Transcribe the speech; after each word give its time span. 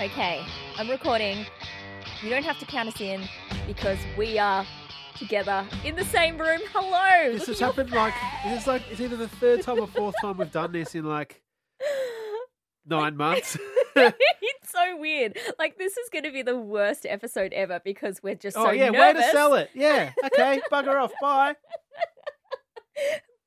Okay, 0.00 0.42
I'm 0.78 0.88
recording. 0.88 1.44
You 2.22 2.30
don't 2.30 2.42
have 2.42 2.58
to 2.60 2.64
count 2.64 2.88
us 2.88 2.98
in 3.02 3.20
because 3.66 3.98
we 4.16 4.38
are 4.38 4.64
together 5.14 5.66
in 5.84 5.94
the 5.94 6.06
same 6.06 6.38
room. 6.38 6.60
Hello. 6.72 7.32
This 7.32 7.40
Look 7.40 7.48
has 7.48 7.56
at 7.56 7.60
your 7.60 7.68
happened 7.68 7.90
like 7.90 8.14
it's 8.46 8.66
like 8.66 8.80
it's 8.90 8.98
either 8.98 9.18
the 9.18 9.28
third 9.28 9.60
time 9.60 9.78
or 9.78 9.86
fourth 9.86 10.14
time 10.22 10.38
we've 10.38 10.50
done 10.50 10.72
this 10.72 10.94
in 10.94 11.04
like 11.04 11.42
nine 12.86 13.14
months. 13.14 13.58
it's 13.94 14.70
so 14.70 14.96
weird. 14.96 15.36
Like 15.58 15.76
this 15.76 15.98
is 15.98 16.08
going 16.08 16.24
to 16.24 16.32
be 16.32 16.40
the 16.40 16.56
worst 16.56 17.04
episode 17.04 17.52
ever 17.52 17.82
because 17.84 18.22
we're 18.22 18.36
just 18.36 18.56
oh 18.56 18.64
so 18.64 18.70
yeah, 18.70 18.88
nervous. 18.88 19.20
way 19.20 19.26
to 19.26 19.32
sell 19.32 19.52
it. 19.52 19.68
Yeah, 19.74 20.12
okay, 20.24 20.62
bugger 20.72 20.98
off. 20.98 21.12
Bye. 21.20 21.56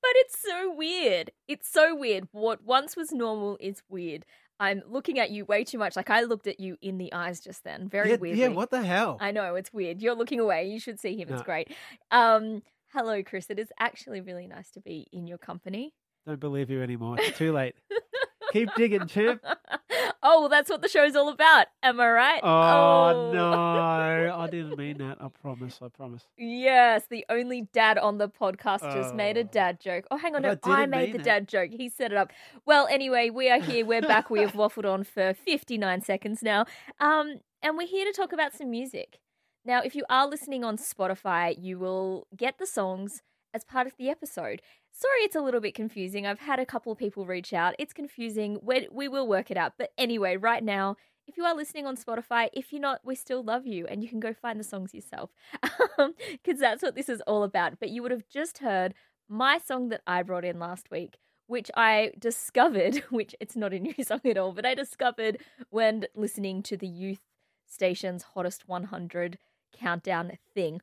But 0.04 0.12
it's 0.16 0.38
so 0.38 0.72
weird. 0.76 1.32
It's 1.48 1.72
so 1.72 1.96
weird. 1.96 2.28
What 2.32 2.64
once 2.64 2.98
was 2.98 3.14
normal 3.14 3.58
is 3.62 3.82
weird. 3.90 4.26
I'm 4.64 4.82
looking 4.88 5.20
at 5.20 5.30
you 5.30 5.44
way 5.44 5.66
too 5.66 5.78
much. 5.78 5.98
Like 5.98 6.10
I 6.10 6.22
looked 6.22 6.48
at 6.48 6.58
you 6.58 6.78
in 6.82 6.98
the 6.98 7.12
eyes 7.12 7.42
just 7.42 7.66
then. 7.66 7.90
Very 7.90 8.12
yeah, 8.12 8.16
weirdly. 8.16 8.42
yeah, 8.42 8.48
what 8.48 8.72
the 8.72 8.82
hell? 8.82 9.18
I 9.20 9.32
know 9.32 9.56
it's 9.56 9.74
weird. 9.74 10.02
You're 10.02 10.16
looking 10.16 10.40
away. 10.40 10.70
You 10.70 10.80
should 10.80 11.02
see 11.02 11.18
him. 11.18 11.28
It's 11.30 11.44
great. 11.44 11.76
Um, 12.12 12.64
hello, 12.94 13.22
Chris. 13.24 13.48
It 13.50 13.60
is 13.60 13.74
actually 13.78 14.22
really 14.22 14.48
nice 14.48 14.72
to 14.72 14.80
be 14.80 15.08
in 15.12 15.28
your 15.28 15.38
company. 15.38 15.94
Don't 16.26 16.40
believe 16.40 16.70
you 16.70 16.82
anymore. 16.82 17.18
It's 17.20 17.38
too 17.38 17.52
late. 17.52 17.76
Keep 18.54 18.76
digging, 18.76 19.08
champ. 19.08 19.44
oh, 20.24 20.42
well, 20.42 20.50
that's 20.50 20.70
what 20.70 20.82
the 20.84 20.88
show's 20.88 21.16
all 21.16 21.30
about. 21.30 21.66
Am 21.82 22.00
I 22.00 22.10
right? 22.12 22.40
Oh, 22.44 23.32
no, 23.34 23.52
I 24.38 24.48
didn't 24.50 24.78
mean 24.78 25.00
that. 25.00 25.18
I 25.20 25.28
promise. 25.28 25.80
I 25.82 25.88
promise. 25.90 26.24
Yes, 26.38 27.04
the 27.10 27.26
only 27.30 27.64
dad 27.74 27.98
on 27.98 28.20
the 28.20 28.30
podcast 28.30 28.82
just 28.94 29.16
made 29.16 29.38
a 29.38 29.42
Oh. 29.42 29.50
dad 29.52 29.80
joke. 29.82 30.06
Oh, 30.12 30.18
hang 30.18 30.36
on, 30.36 30.44
But 30.44 30.66
no, 30.66 30.72
I 30.72 30.84
I 30.84 30.86
made 30.86 31.14
the 31.14 31.20
it. 31.20 31.24
dad 31.24 31.48
joke. 31.48 31.72
He 31.72 31.90
set 31.90 32.12
it 32.12 32.18
up. 32.18 32.32
Well, 32.66 32.88
anyway, 32.92 33.32
we 33.32 33.50
are 33.50 33.60
here. 33.60 33.86
We're 33.86 34.02
back. 34.04 34.30
We 34.30 34.42
have 34.42 34.54
waffled 34.54 34.86
on 34.90 35.04
for 35.04 35.34
59 35.34 36.02
seconds 36.02 36.44
now. 36.44 36.66
Um, 37.00 37.40
and 37.64 37.76
we're 37.76 37.88
here 37.88 38.06
to 38.06 38.14
talk 38.14 38.32
about 38.34 38.54
some 38.54 38.70
music. 38.70 39.18
Now, 39.66 39.82
if 39.82 39.96
you 39.96 40.04
are 40.10 40.28
listening 40.28 40.64
on 40.64 40.78
Spotify, 40.78 41.56
you 41.60 41.80
will 41.80 42.28
get 42.38 42.60
the 42.60 42.68
songs 42.68 43.24
as 43.54 43.64
part 43.64 43.88
of 43.88 43.94
the 43.98 44.10
episode. 44.10 44.62
Sorry, 44.92 45.22
it's 45.22 45.36
a 45.36 45.42
little 45.42 45.62
bit 45.62 45.76
confusing. 45.76 46.26
I've 46.26 46.40
had 46.40 46.60
a 46.60 46.66
couple 46.66 46.92
of 46.92 46.98
people 46.98 47.26
reach 47.26 47.54
out. 47.54 47.76
It's 47.80 47.94
confusing. 47.94 48.60
we 48.62 48.88
we 48.92 49.08
will 49.08 49.28
work 49.28 49.52
it 49.52 49.58
out. 49.58 49.74
But 49.78 49.92
anyway, 49.98 50.38
right 50.38 50.64
now, 50.64 50.96
if 51.28 51.38
you 51.38 51.46
are 51.46 51.56
listening 51.56 51.86
on 51.86 51.96
Spotify, 51.96 52.50
if 52.54 52.72
you're 52.72 52.82
not, 52.82 53.00
we 53.04 53.16
still 53.16 53.44
love 53.44 53.66
you 53.66 53.88
and 53.88 54.04
you 54.04 54.10
can 54.10 54.20
go 54.20 54.34
find 54.34 54.60
the 54.60 54.64
songs 54.64 54.94
yourself 54.94 55.32
um, 55.98 56.14
because 56.32 56.60
that's 56.60 56.84
what 56.84 56.96
this 56.96 57.10
is 57.10 57.22
all 57.22 57.44
about. 57.44 57.80
But 57.80 57.90
you 57.90 58.02
would 58.02 58.12
have 58.12 58.28
just 58.28 58.60
heard 58.60 58.94
my 59.30 59.58
song 59.58 59.90
that 59.90 60.02
I 60.06 60.22
brought 60.24 60.46
in 60.46 60.60
last 60.60 60.92
week, 60.92 61.18
which 61.48 61.72
I 61.76 62.12
discovered, 62.20 62.98
which 63.10 63.36
it's 63.40 63.56
not 63.56 63.74
a 63.74 63.80
new 63.80 63.96
song 64.04 64.22
at 64.26 64.38
all, 64.38 64.52
but 64.52 64.66
I 64.66 64.76
discovered 64.76 65.38
when 65.70 66.06
listening 66.16 66.62
to 66.64 66.78
the 66.78 66.88
youth 66.88 67.22
station's 67.66 68.24
hottest 68.24 68.68
100 68.68 69.38
countdown 69.76 70.38
thing. 70.54 70.82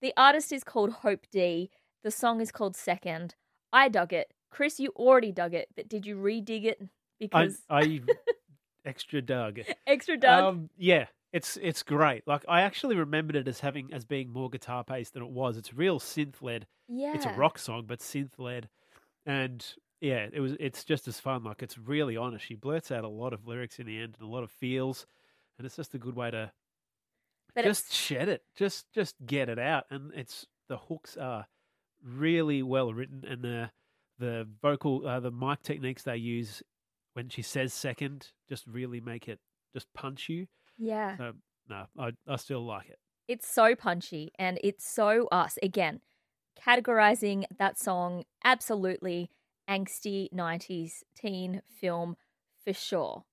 The 0.00 0.12
artist 0.16 0.52
is 0.52 0.64
called 0.64 0.90
Hope 0.90 1.26
D. 1.30 1.70
The 2.02 2.10
song 2.10 2.40
is 2.40 2.50
called 2.50 2.76
Second. 2.76 3.34
I 3.72 3.88
dug 3.88 4.12
it. 4.12 4.32
Chris, 4.50 4.78
you 4.80 4.90
already 4.96 5.32
dug 5.32 5.54
it, 5.54 5.68
but 5.76 5.88
did 5.88 6.04
you 6.06 6.16
re-dig 6.16 6.64
it? 6.66 6.78
I, 6.82 6.86
Because 7.18 7.62
I 7.70 8.00
extra 8.84 9.22
dug. 9.22 9.60
extra 9.86 10.16
dug. 10.16 10.44
Um, 10.44 10.70
yeah, 10.76 11.06
it's 11.32 11.56
it's 11.62 11.82
great. 11.82 12.26
Like 12.26 12.44
I 12.48 12.62
actually 12.62 12.96
remembered 12.96 13.36
it 13.36 13.48
as 13.48 13.60
having 13.60 13.92
as 13.94 14.04
being 14.04 14.32
more 14.32 14.50
guitar 14.50 14.84
based 14.84 15.14
than 15.14 15.22
it 15.22 15.30
was. 15.30 15.56
It's 15.56 15.72
real 15.72 16.00
synth 16.00 16.42
led. 16.42 16.66
yeah. 16.88 17.14
It's 17.14 17.24
a 17.26 17.32
rock 17.32 17.58
song, 17.58 17.84
but 17.86 18.00
synth 18.00 18.38
led, 18.38 18.68
and 19.24 19.64
yeah, 20.00 20.26
it 20.32 20.40
was. 20.40 20.54
It's 20.58 20.84
just 20.84 21.06
as 21.08 21.20
fun. 21.20 21.44
Like 21.44 21.62
it's 21.62 21.78
really 21.78 22.16
honest. 22.16 22.44
She 22.44 22.56
blurts 22.56 22.90
out 22.90 23.04
a 23.04 23.08
lot 23.08 23.32
of 23.32 23.46
lyrics 23.46 23.78
in 23.78 23.86
the 23.86 23.98
end 24.00 24.16
and 24.18 24.28
a 24.28 24.30
lot 24.32 24.42
of 24.42 24.50
feels, 24.50 25.06
and 25.58 25.64
it's 25.66 25.76
just 25.76 25.94
a 25.94 25.98
good 25.98 26.16
way 26.16 26.30
to 26.32 26.50
But 27.54 27.64
just 27.64 27.84
it's- 27.86 27.96
shed 27.96 28.28
it. 28.28 28.42
Just 28.56 28.92
just 28.92 29.14
get 29.24 29.48
it 29.48 29.60
out, 29.60 29.84
and 29.90 30.12
it's 30.14 30.44
the 30.68 30.76
hooks 30.76 31.16
are 31.16 31.46
really 32.04 32.62
well 32.62 32.92
written, 32.92 33.24
and 33.28 33.42
the 33.42 33.70
the 34.18 34.48
vocal 34.60 35.06
uh, 35.06 35.20
the 35.20 35.30
mic 35.30 35.62
techniques 35.62 36.02
they 36.02 36.16
use 36.16 36.62
when 37.14 37.28
she 37.28 37.42
says 37.42 37.72
second 37.74 38.28
just 38.48 38.66
really 38.66 39.00
make 39.00 39.28
it 39.28 39.38
just 39.74 39.92
punch 39.94 40.28
you. 40.28 40.46
yeah. 40.78 41.16
So 41.16 41.32
no, 41.68 41.86
I 41.98 42.10
I 42.26 42.36
still 42.36 42.64
like 42.64 42.88
it. 42.88 42.98
It's 43.28 43.48
so 43.48 43.74
punchy 43.74 44.32
and 44.38 44.58
it's 44.62 44.88
so 44.88 45.28
us. 45.30 45.58
Again, 45.62 46.00
categorizing 46.60 47.44
that 47.58 47.78
song 47.78 48.24
absolutely 48.44 49.30
angsty 49.68 50.28
90s 50.32 51.02
teen 51.14 51.62
film 51.66 52.16
for 52.64 52.72
sure. 52.72 53.24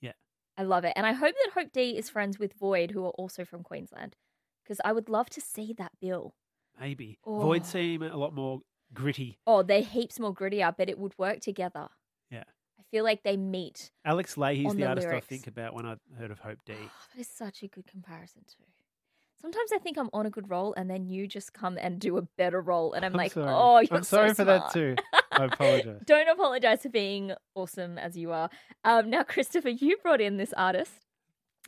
Yeah. 0.00 0.12
I 0.56 0.62
love 0.62 0.84
it. 0.84 0.92
And 0.96 1.06
I 1.06 1.12
hope 1.12 1.34
that 1.44 1.52
Hope 1.52 1.72
D 1.72 1.96
is 1.96 2.10
friends 2.10 2.38
with 2.38 2.58
Voiid, 2.58 2.90
who 2.90 3.04
are 3.04 3.10
also 3.10 3.44
from 3.44 3.62
Queensland, 3.62 4.16
because 4.62 4.80
I 4.84 4.92
would 4.92 5.08
love 5.08 5.30
to 5.30 5.40
see 5.40 5.74
that 5.78 5.92
bill. 6.00 6.34
Maybe 6.80 7.18
Oh. 7.24 7.40
Voiid 7.40 7.64
seem 7.64 8.02
a 8.02 8.16
lot 8.16 8.34
more 8.34 8.60
gritty. 8.92 9.38
Oh, 9.46 9.62
they're 9.62 9.82
heaps 9.82 10.18
more 10.20 10.34
grittier, 10.34 10.74
but 10.76 10.88
it 10.88 10.98
would 10.98 11.16
work 11.18 11.40
together. 11.40 11.88
Yeah. 12.30 12.44
I 12.78 12.82
feel 12.90 13.04
like 13.04 13.22
they 13.22 13.36
meet. 13.36 13.90
Alex 14.04 14.34
Lahey's 14.36 14.72
the, 14.72 14.78
the 14.78 14.86
artist 14.86 15.06
lyrics. 15.06 15.26
I 15.26 15.28
think 15.28 15.46
about 15.46 15.74
when 15.74 15.86
I 15.86 15.96
heard 16.18 16.30
of 16.30 16.38
Hope 16.40 16.58
D. 16.66 16.74
Oh, 16.76 16.90
that 17.14 17.20
is 17.20 17.28
such 17.28 17.62
a 17.62 17.68
good 17.68 17.86
comparison, 17.86 18.42
too. 18.46 18.64
Sometimes 19.40 19.72
I 19.74 19.78
think 19.78 19.98
I'm 19.98 20.08
on 20.14 20.24
a 20.24 20.30
good 20.30 20.48
roll, 20.48 20.72
and 20.74 20.88
then 20.88 21.06
you 21.06 21.26
just 21.26 21.52
come 21.52 21.76
and 21.76 22.00
do 22.00 22.16
a 22.16 22.22
better 22.22 22.62
role, 22.62 22.94
and 22.94 23.04
I'm, 23.04 23.12
I'm 23.12 23.16
like, 23.18 23.32
sorry. 23.32 23.46
oh, 23.50 23.78
you're 23.80 23.98
I'm 23.98 24.02
sorry 24.02 24.30
so 24.30 24.34
for 24.36 24.44
that 24.44 24.72
too. 24.72 24.96
I 25.32 25.44
apologize. 25.44 26.00
Don't 26.06 26.28
apologize 26.28 26.80
for 26.82 26.88
being 26.88 27.32
awesome 27.54 27.98
as 27.98 28.16
you 28.16 28.32
are. 28.32 28.48
Um, 28.84 29.10
now, 29.10 29.22
Christopher, 29.22 29.68
you 29.68 29.98
brought 30.02 30.22
in 30.22 30.38
this 30.38 30.54
artist. 30.56 30.92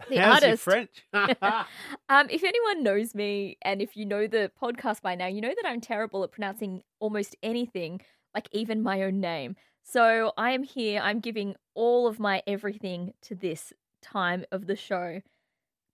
The 0.09 0.17
How's 0.21 0.43
artist. 0.43 0.63
French? 0.65 1.07
Um, 2.09 2.29
if 2.31 2.45
anyone 2.45 2.83
knows 2.85 3.15
me 3.15 3.59
and 3.63 3.83
if 3.83 3.97
you 3.97 4.07
know 4.07 4.27
the 4.27 4.51
podcast 4.63 5.03
by 5.03 5.15
now, 5.17 5.27
you 5.27 5.41
know 5.41 5.53
that 5.61 5.69
I'm 5.69 5.81
terrible 5.81 6.23
at 6.23 6.31
pronouncing 6.31 6.83
almost 7.01 7.35
anything, 7.43 8.01
like 8.35 8.49
even 8.53 8.83
my 8.83 9.03
own 9.03 9.21
name. 9.21 9.57
So 9.83 10.33
I 10.37 10.51
am 10.53 10.63
here, 10.63 11.01
I'm 11.03 11.21
giving 11.21 11.57
all 11.75 12.07
of 12.07 12.21
my 12.21 12.43
everything 12.47 13.15
to 13.23 13.35
this 13.35 13.73
time 14.03 14.45
of 14.53 14.67
the 14.67 14.77
show. 14.77 15.21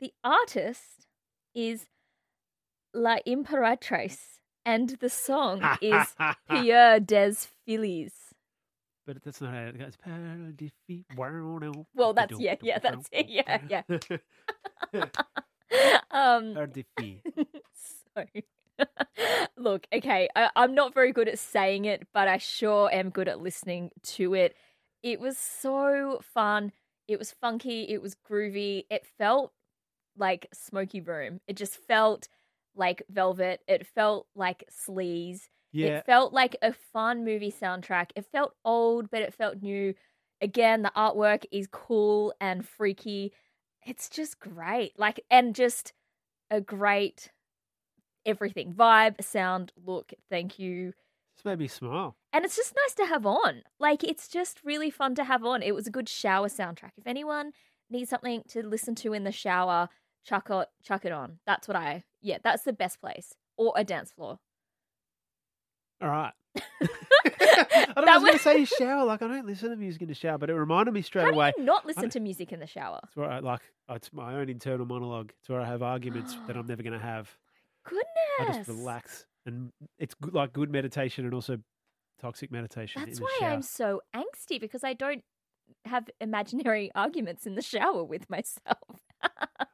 The 0.01 0.13
artist 0.23 1.07
is 1.55 1.87
La 2.95 3.19
Imperatrice, 3.27 4.41
and 4.67 4.91
the 5.01 5.09
song 5.09 5.63
is 5.81 6.15
Pierre 6.51 7.01
des 7.01 7.35
Filles. 7.67 8.22
But 9.07 9.23
that's 9.23 9.41
not 9.41 9.53
how 9.53 9.61
it 9.63 9.79
goes. 9.79 9.97
Parle 9.97 10.53
de 10.55 10.71
fi- 10.87 11.05
wow, 11.17 11.59
no. 11.59 11.87
Well, 11.95 12.13
that's- 12.13 12.39
yeah, 12.39 12.55
yeah, 12.63 12.79
that's 12.79 13.09
it, 13.11 13.29
yeah, 13.29 13.59
yeah. 13.69 13.83
um, 16.11 16.55
Parle 16.55 16.67
de 16.69 16.85
fi. 16.99 17.23
so 18.15 18.25
look 19.57 19.87
okay 19.95 20.29
I, 20.37 20.51
i'm 20.57 20.75
not 20.75 20.93
very 20.95 21.13
good 21.13 21.29
at 21.29 21.39
saying 21.39 21.85
it 21.85 22.07
but 22.13 22.27
i 22.29 22.39
sure 22.39 22.91
am 22.93 23.11
good 23.11 23.29
at 23.29 23.41
listening 23.41 23.91
to 24.15 24.35
it. 24.35 24.55
It 25.03 25.19
was 25.19 25.37
so 25.37 26.21
fun. 26.23 26.71
It 27.09 27.19
was 27.19 27.33
funky. 27.33 27.83
It 27.89 28.01
was 28.01 28.15
groovy. 28.15 28.85
It 28.89 29.05
felt 29.19 29.53
like 30.17 30.47
smoky 30.55 31.01
room. 31.01 31.41
It 31.49 31.57
just 31.57 31.77
felt 31.89 32.29
like 32.77 33.03
velvet. 33.11 33.61
It 33.67 33.85
felt 33.85 34.29
like 34.37 34.63
sleaze 34.71 35.49
Yeah, 35.73 35.99
it 35.99 36.07
felt 36.07 36.33
like 36.33 36.57
a 36.63 36.73
fun 36.73 37.25
movie 37.25 37.53
soundtrack. 37.53 38.11
It 38.15 38.27
felt 38.31 38.55
old, 38.65 39.11
but 39.11 39.23
it 39.23 39.35
felt 39.35 39.63
new. 39.63 39.95
Again, 40.41 40.83
the 40.83 40.93
artwork 40.97 41.45
is 41.51 41.69
cool 41.71 42.35
and 42.41 42.67
freaky. 42.67 43.33
It's 43.87 44.09
just 44.09 44.39
great. 44.39 44.99
Like, 44.99 45.25
and 45.31 45.55
just 45.55 45.93
a 46.51 46.61
great 46.61 47.31
everything 48.27 48.73
vibe, 48.73 49.23
sound, 49.23 49.73
look. 49.85 50.13
Thank 50.31 50.59
you. 50.59 50.93
this 51.37 51.45
made 51.45 51.59
me 51.59 51.69
smile. 51.69 52.17
And 52.33 52.45
it's 52.45 52.57
just 52.57 52.75
nice 52.87 52.95
to 52.97 53.07
have 53.07 53.27
on. 53.27 53.63
Like, 53.79 54.05
it's 54.05 54.29
just 54.29 54.61
really 54.65 54.91
fun 54.91 55.15
to 55.17 55.25
have 55.25 55.45
on. 55.45 55.63
It 55.63 55.75
was 55.75 55.87
a 55.87 55.91
good 55.91 56.09
shower 56.09 56.49
soundtrack. 56.49 56.93
If 56.97 57.07
anyone 57.07 57.53
needs 57.91 58.11
something 58.11 58.43
to 58.49 58.63
listen 58.67 58.95
to 58.97 59.13
in 59.13 59.25
the 59.25 59.33
shower, 59.33 59.89
chuck 60.25 60.49
it, 60.51 60.69
chuck 60.83 61.05
it 61.05 61.13
on. 61.13 61.39
That's 61.47 61.69
what 61.69 61.77
I, 61.77 62.05
yeah, 62.21 62.39
that's 62.43 62.63
the 62.63 62.73
best 62.73 63.01
place. 63.01 63.35
Or 63.57 63.73
a 63.77 63.85
dance 63.85 64.13
floor. 64.13 64.39
All 66.03 66.09
right. 66.09 66.33
I 66.57 67.93
don't 67.95 68.07
know, 68.07 68.13
I 68.13 68.19
was 68.19 68.23
going 68.23 68.33
to 68.33 68.39
say 68.39 68.65
shower. 68.79 69.05
Like 69.05 69.23
I 69.23 69.29
don't 69.29 69.47
listen 69.47 69.71
to 69.71 69.77
music 69.77 70.03
in 70.03 70.09
the 70.09 70.15
shower, 70.15 70.39
but 70.39 70.51
it 70.51 70.55
reminded 70.55 70.93
me 70.93 71.03
straight 71.03 71.25
How 71.27 71.31
away. 71.31 71.53
do 71.55 71.63
you 71.63 71.67
not 71.67 71.87
listen 71.87 72.11
to 72.11 72.21
music 72.21 72.53
in 72.53 72.61
the 72.61 72.67
shower? 72.67 73.01
It's 73.05 73.17
where 73.17 73.31
I 73.31 73.39
like. 73.39 73.61
It's 73.91 74.13
my 74.13 74.35
own 74.35 74.49
internal 74.49 74.87
monologue. 74.87 75.33
It's 75.41 75.49
where 75.49 75.61
I 75.61 75.67
have 75.67 75.83
arguments 75.83 76.37
that 76.47 76.57
I'm 76.57 76.67
never 76.69 76.83
going 76.83 76.99
to 76.99 77.05
have. 77.05 77.31
Goodness. 77.85 78.07
I 78.41 78.45
just 78.47 78.69
relax, 78.69 79.27
and 79.47 79.71
it's 79.99 80.15
good, 80.15 80.35
like 80.35 80.53
good 80.53 80.71
meditation 80.71 81.25
and 81.25 81.35
also 81.35 81.59
toxic 82.21 82.51
meditation. 82.51 83.03
That's 83.05 83.21
why 83.21 83.37
shower. 83.41 83.51
I'm 83.51 83.63
so 83.63 84.01
angsty 84.15 84.61
because 84.61 84.85
I 84.85 84.95
don't 84.95 85.23
have 85.85 86.09
imaginary 86.21 86.91
arguments 86.95 87.47
in 87.47 87.55
the 87.55 87.63
shower 87.63 88.05
with 88.05 88.29
myself. 88.31 88.79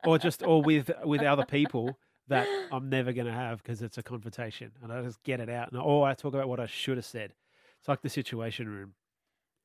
or 0.07 0.19
just 0.19 0.43
or 0.43 0.63
with 0.63 0.91
with 1.05 1.23
other 1.23 1.45
people 1.45 1.99
that 2.29 2.47
I'm 2.73 2.89
never 2.89 3.13
going 3.13 3.27
to 3.27 3.33
have 3.33 3.63
because 3.63 3.83
it's 3.83 3.99
a 3.99 4.03
confrontation, 4.03 4.73
and 4.83 4.93
I 4.93 5.03
just 5.03 5.23
get 5.23 5.41
it 5.41 5.49
out, 5.49 5.73
and 5.73 5.81
or 5.81 6.07
I 6.07 6.15
talk 6.15 6.35
about 6.35 6.49
what 6.49 6.61
I 6.61 6.67
should 6.67 6.97
have 6.97 7.07
said. 7.07 7.35
It's 7.79 7.89
like 7.89 8.03
the 8.03 8.09
situation 8.09 8.69
room. 8.69 8.95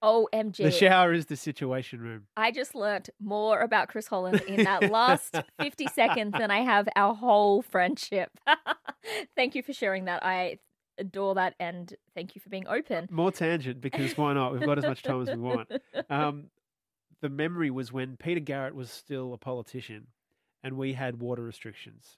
OMG. 0.03 0.57
The 0.57 0.71
shower 0.71 1.13
is 1.13 1.27
the 1.27 1.37
situation 1.37 2.01
room. 2.01 2.27
I 2.35 2.51
just 2.51 2.75
learnt 2.75 3.09
more 3.21 3.61
about 3.61 3.87
Chris 3.87 4.07
Holland 4.07 4.41
in 4.41 4.63
that 4.65 4.83
last 4.91 5.35
50 5.61 5.87
seconds 5.87 6.33
than 6.37 6.51
I 6.51 6.59
have 6.59 6.89
our 6.95 7.15
whole 7.15 7.61
friendship. 7.61 8.29
thank 9.35 9.55
you 9.55 9.63
for 9.63 9.71
sharing 9.71 10.05
that. 10.05 10.23
I 10.23 10.57
adore 10.97 11.35
that 11.35 11.55
and 11.59 11.93
thank 12.13 12.35
you 12.35 12.41
for 12.41 12.49
being 12.49 12.67
open. 12.67 13.07
More 13.09 13.31
tangent 13.31 13.79
because 13.79 14.17
why 14.17 14.33
not? 14.33 14.51
We've 14.51 14.65
got 14.65 14.77
as 14.77 14.85
much 14.85 15.03
time 15.03 15.21
as 15.21 15.29
we 15.29 15.37
want. 15.37 15.71
Um, 16.09 16.47
the 17.21 17.29
memory 17.29 17.71
was 17.71 17.93
when 17.93 18.17
Peter 18.17 18.41
Garrett 18.41 18.75
was 18.75 18.91
still 18.91 19.33
a 19.33 19.37
politician 19.37 20.07
and 20.61 20.77
we 20.77 20.91
had 20.93 21.21
water 21.21 21.41
restrictions 21.41 22.17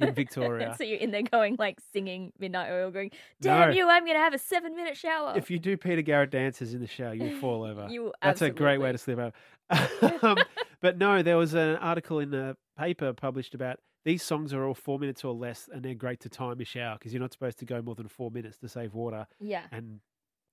in 0.00 0.14
Victoria. 0.14 0.74
so 0.76 0.84
you're 0.84 0.98
in 0.98 1.10
there 1.10 1.22
going 1.22 1.56
like 1.58 1.78
singing 1.92 2.32
Midnight 2.38 2.70
Oil, 2.70 2.90
going, 2.90 3.10
"Damn 3.40 3.70
No. 3.70 3.74
you! 3.76 3.88
I'm 3.88 4.06
gonna 4.06 4.18
have 4.18 4.34
a 4.34 4.38
seven 4.38 4.74
minute 4.76 4.96
shower." 4.96 5.34
If 5.36 5.50
you 5.50 5.58
do 5.58 5.76
Peter 5.76 6.02
Garrett 6.02 6.30
dances 6.30 6.74
in 6.74 6.80
the 6.80 6.86
shower, 6.86 7.14
you'll 7.14 7.38
fall 7.40 7.64
over. 7.64 7.88
You 7.90 8.12
That's 8.22 8.42
a 8.42 8.50
great 8.50 8.78
way 8.78 8.92
to 8.92 8.98
slip 8.98 9.18
over. 9.18 9.32
um, 10.22 10.38
but 10.80 10.98
no, 10.98 11.22
there 11.22 11.36
was 11.36 11.54
an 11.54 11.76
article 11.76 12.18
in 12.20 12.30
the 12.30 12.56
paper 12.78 13.12
published 13.12 13.54
about 13.54 13.78
these 14.04 14.22
songs 14.22 14.52
are 14.54 14.64
all 14.64 14.74
four 14.74 14.98
minutes 14.98 15.24
or 15.24 15.34
less, 15.34 15.68
and 15.72 15.82
they're 15.82 15.94
great 15.94 16.20
to 16.20 16.28
time 16.28 16.58
your 16.58 16.66
shower 16.66 16.96
because 16.98 17.12
you're 17.12 17.20
not 17.20 17.32
supposed 17.32 17.58
to 17.58 17.64
go 17.66 17.82
more 17.82 17.94
than 17.94 18.08
four 18.08 18.30
minutes 18.30 18.56
to 18.58 18.68
save 18.68 18.94
water. 18.94 19.26
yeah, 19.40 19.62
And 19.72 20.00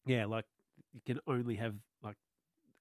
yeah, 0.06 0.25
like 0.25 0.45
you 0.94 1.01
can 1.06 1.19
only 1.27 1.56
have 1.56 1.75
like, 2.04 2.16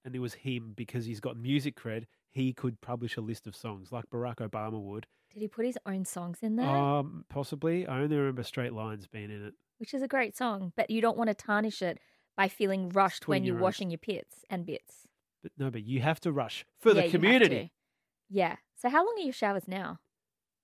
and 0.05 0.15
it 0.17 0.19
was 0.19 0.35
him 0.35 0.73
because 0.75 1.05
he's 1.07 1.21
got 1.21 1.37
music 1.37 1.77
cred. 1.81 2.05
He 2.33 2.53
could 2.53 2.81
publish 2.81 3.17
a 3.17 3.21
list 3.21 3.47
of 3.47 3.55
songs 3.55 3.93
like 3.93 4.05
Barack 4.11 4.37
Obama 4.37 4.81
would. 4.81 5.07
Did 5.35 5.43
he 5.43 5.49
put 5.49 5.67
his 5.67 5.79
own 5.85 6.05
songs 6.05 6.39
in 6.43 6.57
there? 6.57 6.67
Um, 6.67 7.25
possibly. 7.29 7.87
I 7.87 8.01
only 8.01 8.17
remember 8.17 8.43
Straight 8.43 8.73
Lines 8.73 9.07
being 9.07 9.31
in 9.31 9.45
it. 9.45 9.55
Which 9.79 9.93
is 9.93 10.03
a 10.03 10.09
great 10.09 10.37
song, 10.37 10.73
but 10.77 10.89
you 10.91 11.01
don't 11.01 11.17
want 11.19 11.29
to 11.29 11.35
tarnish 11.35 11.83
it 11.83 11.99
by 12.37 12.49
feeling 12.49 12.89
rushed 12.89 13.29
when 13.29 13.45
you're 13.45 13.59
washing 13.59 13.91
your 13.91 13.99
pits 13.99 14.45
and 14.49 14.65
bits 14.65 15.09
But 15.43 15.53
no, 15.59 15.71
but 15.71 15.85
you 15.85 16.01
have 16.01 16.21
to 16.21 16.33
rush 16.33 16.65
for 16.81 16.89
Yeah, 16.91 16.95
the 16.95 17.01
you 17.01 17.03
have 17.03 17.11
community. 17.13 17.65
to. 17.67 17.71
Yeah. 18.31 18.57
So 18.77 18.89
how 18.89 19.05
long 19.05 19.15
are 19.19 19.23
your 19.25 19.33
showers 19.33 19.69
now? 19.69 19.99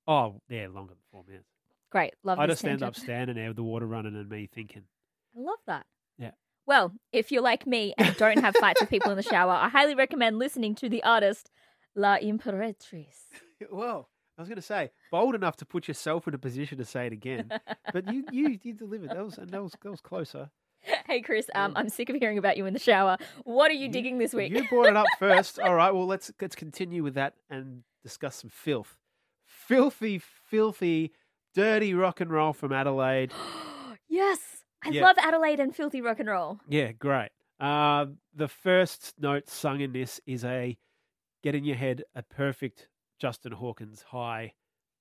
Oh, 0.06 0.40
yeah, 0.48 0.66
longer 0.68 0.94
than 0.94 1.02
four 1.12 1.24
minutes. 1.26 1.48
Great, 1.90 2.14
love. 2.22 2.38
I 2.38 2.46
this 2.46 2.54
just 2.54 2.60
stand 2.62 2.82
up 2.82 2.96
standing 2.96 3.36
there 3.36 3.48
with 3.48 3.56
the 3.56 3.62
water 3.64 3.86
running 3.86 4.14
and 4.16 4.28
me 4.28 4.48
thinking. 4.52 4.82
I 5.36 5.40
love 5.40 5.58
that. 5.66 5.86
Yeah. 6.18 6.30
Well, 6.66 6.92
if 7.12 7.30
you're 7.32 7.42
like 7.42 7.66
me 7.66 7.94
and 7.98 8.16
don't 8.16 8.38
have 8.38 8.54
fights 8.56 8.80
with 8.80 8.90
people 8.90 9.10
in 9.10 9.16
the 9.16 9.22
shower, 9.34 9.52
I 9.52 9.68
highly 9.68 9.94
recommend 9.96 10.38
listening 10.38 10.74
to 10.76 10.88
the 10.88 11.02
artist 11.02 11.50
La 11.96 12.16
Imperatrice. 12.18 13.26
Well, 13.70 14.08
I 14.40 14.42
was 14.42 14.48
going 14.48 14.56
to 14.56 14.62
say 14.62 14.90
bold 15.10 15.34
enough 15.34 15.56
to 15.58 15.66
put 15.66 15.86
yourself 15.86 16.26
in 16.26 16.32
a 16.32 16.38
position 16.38 16.78
to 16.78 16.84
say 16.86 17.06
it 17.06 17.12
again, 17.12 17.50
but 17.92 18.10
you 18.10 18.24
you 18.32 18.58
you 18.62 18.72
delivered. 18.72 19.10
That 19.10 19.22
was 19.22 19.36
and 19.36 19.50
that 19.50 19.62
was 19.62 19.74
that 19.82 19.90
was 19.90 20.00
closer. 20.00 20.48
hey, 21.06 21.20
Chris, 21.20 21.50
um, 21.54 21.74
I'm 21.76 21.90
sick 21.90 22.08
of 22.08 22.16
hearing 22.16 22.38
about 22.38 22.56
you 22.56 22.64
in 22.64 22.72
the 22.72 22.78
shower. 22.80 23.18
What 23.44 23.70
are 23.70 23.74
you, 23.74 23.86
You- 23.88 23.92
digging 23.92 24.16
this 24.16 24.32
week? 24.32 24.50
You 24.52 24.66
brought 24.70 24.86
it 24.86 24.96
up 24.96 25.04
first. 25.18 25.58
All 25.58 25.74
right. 25.74 25.92
Well, 25.94 26.06
let's 26.06 26.32
let's 26.40 26.56
continue 26.56 27.02
with 27.02 27.12
that 27.16 27.34
and 27.50 27.82
discuss 28.02 28.36
some 28.36 28.48
filth, 28.48 28.96
filthy, 29.44 30.18
filthy, 30.18 31.12
dirty 31.54 31.92
rock 31.92 32.22
and 32.22 32.30
roll 32.32 32.54
from 32.54 32.72
Adelaide. 32.72 33.32
yes, 34.08 34.38
I 34.82 34.88
Yeah. 34.88 35.02
love 35.02 35.16
Adelaide 35.18 35.60
and 35.60 35.76
filthy 35.76 36.00
rock 36.00 36.18
and 36.18 36.30
roll. 36.30 36.60
Yeah, 36.66 36.92
great. 36.92 37.28
Uh, 37.60 38.06
the 38.34 38.48
first 38.48 39.14
note 39.20 39.50
sung 39.50 39.80
in 39.82 39.92
this 39.92 40.18
is 40.26 40.44
a 40.46 40.78
get 41.42 41.54
in 41.54 41.64
your 41.64 41.76
head 41.76 42.04
a 42.14 42.22
perfect 42.22 42.88
Justin 43.20 43.52
Hawkins 43.52 44.02
high 44.02 44.54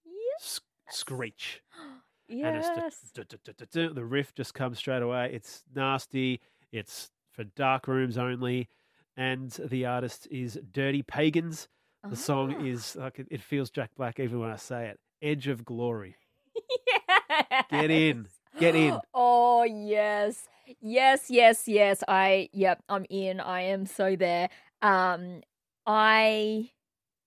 Yes. 0.06 0.60
s- 0.90 0.96
screech. 0.98 1.62
And 2.30 2.38
Yes. 2.38 3.12
du- 3.14 3.24
du- 3.24 3.38
du- 3.54 3.66
du- 3.66 3.94
the 3.94 4.06
riff 4.06 4.36
just 4.36 4.54
comes 4.54 4.78
straight 4.78 5.02
away. 5.02 5.32
It's 5.34 5.64
nasty. 5.74 6.40
It's 6.72 7.10
for 7.32 7.44
dark 7.44 7.88
rooms 7.88 8.20
only. 8.20 8.70
And 9.18 9.50
the 9.52 9.86
artist 9.88 10.28
is 10.30 10.60
Dirty 10.72 11.02
Pagans. 11.02 11.68
The 12.08 12.16
song 12.16 12.56
Ah. 12.58 12.64
is 12.64 12.96
like 12.96 13.18
it, 13.20 13.28
it 13.32 13.42
feels 13.42 13.70
Jack 13.72 13.90
Black 13.98 14.20
even 14.20 14.40
when 14.40 14.52
I 14.52 14.56
say 14.58 14.88
it. 14.90 15.00
Edge 15.22 15.48
of 15.48 15.66
Glory. 15.66 16.16
yes. 16.88 17.66
Get 17.72 17.90
in. 17.92 18.28
Get 18.60 18.76
in. 18.86 19.00
Oh 19.14 19.64
yes. 19.64 20.48
Yes, 20.82 21.30
yes, 21.32 21.68
yes. 21.68 22.04
I 22.08 22.50
yep, 22.54 22.82
I'm 22.88 23.06
in. 23.10 23.40
I 23.40 23.62
am 23.62 23.86
so 23.88 24.16
there. 24.16 24.50
Um 24.84 25.42
I 25.88 26.70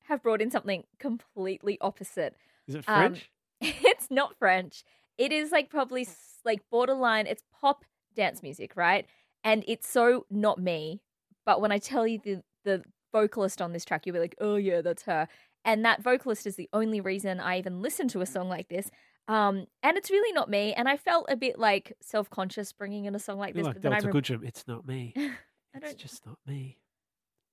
have 0.05 0.23
brought 0.23 0.41
in 0.43 0.51
something 0.51 0.85
completely 0.99 1.79
opposite. 1.81 2.37
Is 2.69 2.75
it 2.77 2.85
Um, 2.89 3.15
French? 3.15 3.31
it's 3.61 4.11
not 4.11 4.37
French. 4.39 4.85
It 5.19 5.33
is 5.33 5.53
like 5.53 5.71
probably 5.71 6.07
like 6.45 6.63
borderline 6.71 7.27
it's 7.27 7.45
pop 7.61 7.85
dance 8.15 8.43
music, 8.43 8.73
right? 8.77 9.07
And 9.45 9.65
it's 9.67 9.89
so 9.89 10.27
not 10.31 10.59
me. 10.61 11.01
But 11.45 11.61
when 11.61 11.73
I 11.73 11.79
tell 11.79 12.07
you 12.07 12.19
the 12.23 12.43
the 12.65 12.83
vocalist 13.13 13.61
on 13.61 13.73
this 13.73 13.85
track, 13.85 14.07
you'll 14.07 14.15
be 14.15 14.21
like, 14.21 14.37
"Oh 14.41 14.57
yeah, 14.57 14.81
that's 14.81 15.03
her." 15.05 15.29
And 15.65 15.85
that 15.85 16.03
vocalist 16.03 16.47
is 16.47 16.57
the 16.57 16.69
only 16.73 17.01
reason 17.01 17.39
I 17.41 17.59
even 17.59 17.83
listen 17.83 18.09
to 18.09 18.21
a 18.21 18.27
song 18.27 18.49
like 18.49 18.69
this. 18.69 18.91
Um, 19.29 19.67
and 19.83 19.97
it's 19.97 20.11
really 20.11 20.33
not 20.33 20.51
me. 20.51 20.73
And 20.75 20.89
I 20.89 20.97
felt 20.97 21.27
a 21.29 21.37
bit 21.37 21.59
like 21.59 21.93
self 22.01 22.29
conscious 22.31 22.73
bringing 22.73 23.05
in 23.05 23.15
a 23.15 23.19
song 23.21 23.39
like 23.39 23.55
this. 23.55 23.65
like 23.65 23.75
but 23.75 23.83
then 23.83 23.93
I, 23.93 24.01
Delta 24.01 24.09
rem- 24.13 24.23
Goodrem. 24.41 24.47
It's 24.49 24.67
not 24.67 24.87
me. 24.87 25.15
It's 25.75 25.95
just 25.95 26.27
not 26.27 26.37
me. 26.47 26.77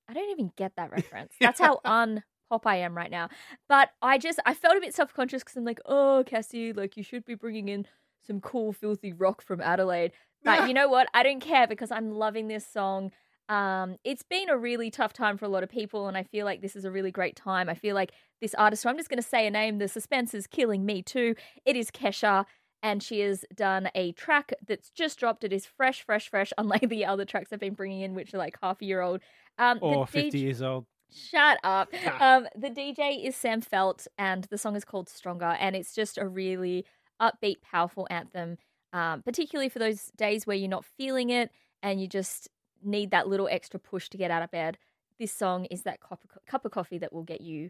I 0.10 0.14
don't 0.14 0.30
even 0.32 0.52
get 0.58 0.74
that 0.76 0.92
reference. 0.98 1.34
That's 1.40 1.60
how 1.60 1.80
un 1.86 2.22
pop 2.50 2.66
I 2.66 2.78
am 2.78 2.96
right 2.96 3.12
now. 3.12 3.30
But 3.68 3.90
I 4.02 4.18
just 4.18 4.40
I 4.46 4.54
felt 4.54 4.78
a 4.78 4.82
bit 4.82 4.94
self 4.94 5.14
conscious 5.14 5.44
because 5.44 5.56
I'm 5.56 5.66
like, 5.66 5.80
oh 5.86 6.24
Cassie, 6.26 6.74
like 6.74 6.98
you 6.98 7.04
should 7.04 7.26
be 7.26 7.36
bringing 7.36 7.70
in 7.70 7.86
some 8.26 8.42
cool 8.42 8.74
filthy 8.74 9.14
rock 9.14 9.42
from 9.42 9.62
Adelaide. 9.62 10.12
But 10.44 10.68
you 10.68 10.74
know 10.74 10.90
what? 10.90 11.08
I 11.14 11.24
don't 11.24 11.42
care 11.42 11.68
because 11.68 11.92
I'm 11.92 12.12
loving 12.12 12.48
this 12.48 12.66
song. 12.66 13.12
Um, 13.50 13.96
it's 14.04 14.22
been 14.22 14.50
a 14.50 14.58
really 14.58 14.92
tough 14.92 15.12
time 15.12 15.38
for 15.38 15.46
a 15.46 15.50
lot 15.50 15.64
of 15.64 15.70
people, 15.70 16.08
and 16.08 16.16
I 16.16 16.24
feel 16.24 16.46
like 16.46 16.62
this 16.62 16.76
is 16.76 16.86
a 16.86 16.92
really 16.92 17.12
great 17.12 17.36
time. 17.36 17.68
I 17.68 17.74
feel 17.74 17.96
like 17.96 18.12
this 18.42 18.54
artist, 18.54 18.84
so 18.84 18.90
I'm 18.90 18.98
just 18.98 19.10
going 19.10 19.22
to 19.22 19.28
say 19.28 19.48
a 19.48 19.52
name. 19.52 19.80
The 19.80 19.88
suspense 19.88 20.36
is 20.36 20.46
killing 20.46 20.86
me 20.86 21.02
too. 21.02 21.34
It 21.66 21.76
is 21.76 21.90
Kesha, 21.90 22.46
and 22.84 23.02
she 23.02 23.22
has 23.22 23.46
done 23.56 23.90
a 23.96 24.12
track 24.12 24.54
that's 24.68 24.92
just 24.92 25.18
dropped. 25.18 25.44
It 25.44 25.52
is 25.52 25.66
fresh, 25.66 26.04
fresh, 26.04 26.30
fresh, 26.30 26.54
unlike 26.60 26.88
the 26.90 27.06
other 27.06 27.26
tracks 27.26 27.52
I've 27.52 27.60
been 27.60 27.74
bringing 27.74 28.02
in, 28.02 28.14
which 28.14 28.36
are 28.36 28.38
like 28.38 28.56
half 28.62 28.84
a 28.84 28.86
year 28.86 29.02
old. 29.02 29.22
Um, 29.58 29.80
Or 29.82 30.06
DJ 30.06 30.10
50 30.10 30.40
years 30.40 30.62
old. 30.62 30.86
Shut 31.14 31.60
up. 31.64 31.94
Um, 32.20 32.48
the 32.56 32.70
DJ 32.70 33.26
is 33.26 33.36
Sam 33.36 33.62
Feldt, 33.62 34.08
and 34.18 34.44
the 34.46 34.58
song 34.58 34.76
is 34.76 34.84
called 34.84 35.08
Stronger, 35.08 35.56
and 35.60 35.76
it's 35.76 35.94
just 35.96 36.18
a 36.18 36.28
really 36.28 36.86
upbeat, 37.22 37.62
powerful 37.62 38.08
anthem, 38.10 38.58
um, 38.92 39.22
particularly 39.22 39.70
for 39.70 39.80
those 39.80 40.12
days 40.18 40.46
where 40.46 40.58
you're 40.58 40.68
not 40.70 40.86
feeling 40.86 41.30
it 41.30 41.50
and 41.82 42.02
you 42.02 42.08
just 42.08 42.50
need 42.84 43.12
that 43.12 43.28
little 43.28 43.48
extra 43.50 43.80
push 43.80 44.10
to 44.10 44.18
get 44.18 44.32
out 44.32 44.44
of 44.44 44.52
bed. 44.52 44.78
This 45.18 45.34
song 45.34 45.66
is 45.66 45.84
that 45.84 46.02
cup 46.02 46.24
of, 46.24 46.46
cup 46.46 46.66
of 46.66 46.72
coffee 46.72 46.98
that 46.98 47.14
will 47.14 47.24
get 47.24 47.42
you 47.42 47.70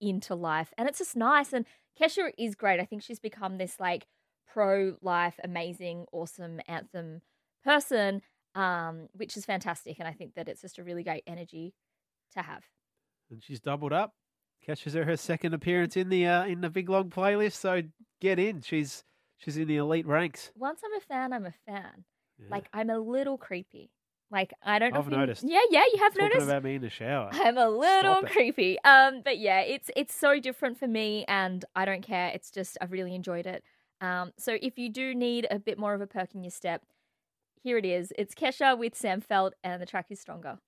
into 0.00 0.34
life, 0.34 0.72
and 0.78 0.88
it's 0.88 0.98
just 0.98 1.16
nice. 1.16 1.52
And 1.52 1.66
Kesha 2.00 2.30
is 2.38 2.54
great. 2.54 2.80
I 2.80 2.84
think 2.84 3.02
she's 3.02 3.20
become 3.20 3.58
this 3.58 3.78
like 3.78 4.06
pro 4.46 4.96
life, 5.02 5.38
amazing, 5.44 6.06
awesome 6.12 6.60
anthem 6.66 7.20
person, 7.64 8.22
um, 8.54 9.08
which 9.12 9.36
is 9.36 9.44
fantastic. 9.44 9.98
And 9.98 10.08
I 10.08 10.12
think 10.12 10.34
that 10.34 10.48
it's 10.48 10.62
just 10.62 10.78
a 10.78 10.84
really 10.84 11.02
great 11.02 11.24
energy 11.26 11.74
to 12.34 12.42
have. 12.42 12.64
And 13.30 13.42
she's 13.42 13.60
doubled 13.60 13.92
up. 13.92 14.14
Catches 14.64 14.94
her 14.94 15.04
her 15.04 15.16
second 15.16 15.54
appearance 15.54 15.96
in 15.96 16.08
the 16.08 16.26
uh, 16.26 16.44
in 16.46 16.60
the 16.60 16.70
big 16.70 16.88
long 16.88 17.10
playlist. 17.10 17.52
So 17.54 17.82
get 18.20 18.38
in. 18.38 18.62
She's 18.62 19.04
she's 19.36 19.56
in 19.56 19.68
the 19.68 19.76
elite 19.76 20.06
ranks. 20.06 20.50
Once 20.56 20.80
I'm 20.84 20.94
a 20.96 21.00
fan, 21.00 21.32
I'm 21.32 21.46
a 21.46 21.52
fan. 21.66 22.04
Yeah. 22.38 22.46
Like 22.50 22.68
I'm 22.72 22.90
a 22.90 22.98
little 22.98 23.38
creepy. 23.38 23.90
Like 24.30 24.52
I 24.64 24.78
don't 24.80 24.92
know. 24.92 24.98
I've 25.00 25.06
if 25.06 25.12
you- 25.12 25.18
noticed. 25.18 25.44
Yeah, 25.46 25.60
yeah, 25.70 25.84
you 25.92 25.98
have 26.00 26.12
talking 26.14 26.28
noticed. 26.30 26.48
about 26.48 26.64
me 26.64 26.74
in 26.76 26.82
the 26.82 26.90
shower. 26.90 27.30
I'm 27.32 27.56
a 27.58 27.68
little 27.68 28.22
creepy. 28.22 28.76
Um, 28.82 29.20
but 29.24 29.38
yeah, 29.38 29.60
it's 29.60 29.88
it's 29.94 30.14
so 30.14 30.40
different 30.40 30.78
for 30.78 30.88
me, 30.88 31.24
and 31.28 31.64
I 31.76 31.84
don't 31.84 32.02
care. 32.02 32.30
It's 32.34 32.50
just 32.50 32.76
I've 32.80 32.90
really 32.92 33.14
enjoyed 33.14 33.46
it. 33.46 33.62
Um, 34.00 34.32
so 34.36 34.58
if 34.60 34.78
you 34.78 34.88
do 34.90 35.14
need 35.14 35.46
a 35.50 35.58
bit 35.60 35.78
more 35.78 35.94
of 35.94 36.00
a 36.00 36.06
perk 36.08 36.34
in 36.34 36.42
your 36.42 36.50
step, 36.50 36.82
here 37.62 37.78
it 37.78 37.84
is. 37.84 38.12
It's 38.18 38.34
Kesha 38.34 38.76
with 38.76 38.96
Sam 38.96 39.22
Feldt, 39.22 39.52
and 39.62 39.80
the 39.80 39.86
track 39.86 40.06
is 40.10 40.18
stronger. 40.20 40.58